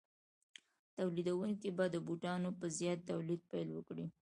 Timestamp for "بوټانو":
2.05-2.49